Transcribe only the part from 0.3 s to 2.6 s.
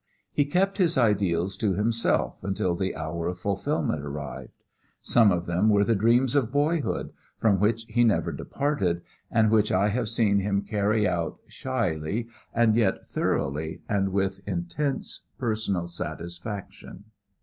He kept his ideals to himself